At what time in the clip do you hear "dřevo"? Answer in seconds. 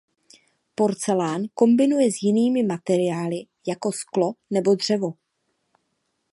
4.75-5.13